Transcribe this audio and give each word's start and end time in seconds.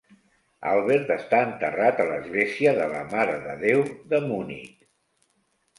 Albert 0.69 1.11
està 1.15 1.41
enterrat 1.49 2.01
a 2.01 2.07
l'Església 2.13 2.75
de 2.81 2.89
la 2.97 3.03
Mare 3.15 3.39
de 3.47 3.55
Déu 3.69 3.87
de 4.15 4.27
Munic. 4.33 4.75